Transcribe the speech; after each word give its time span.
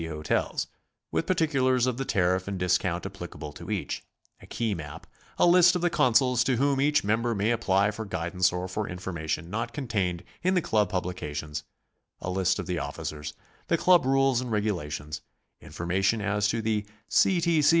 hotels, 0.07 0.65
with 1.11 1.27
particulars 1.27 1.85
of 1.85 1.97
the 1.97 2.05
tariff 2.05 2.47
and 2.47 2.57
discount 2.57 3.05
applicable 3.05 3.51
to 3.53 3.69
each; 3.69 4.03
a 4.41 4.47
key 4.47 4.73
map; 4.73 5.05
a 5.37 5.45
list 5.45 5.75
of 5.75 5.83
the 5.83 5.91
Consuls 5.91 6.43
to 6.43 6.55
whom 6.55 6.81
each 6.81 7.03
mem 7.03 7.21
ber 7.21 7.35
may 7.35 7.51
apply 7.51 7.91
for 7.91 8.03
guidance 8.03 8.51
or 8.51 8.67
for 8.67 8.89
information 8.89 9.51
not 9.51 9.73
contained 9.73 10.23
in 10.41 10.55
the 10.55 10.61
Club 10.63 10.89
publications; 10.89 11.61
a 12.19 12.31
list 12.31 12.57
of 12.57 12.65
the 12.65 12.79
officers; 12.79 13.35
the 13.67 13.77
Club 13.77 14.03
Rules 14.03 14.41
and 14.41 14.51
Regulations; 14.51 15.21
information 15.61 16.19
as 16.19 16.47
to 16.47 16.63
the 16.63 16.83
C. 17.07 17.39
T. 17.39 17.61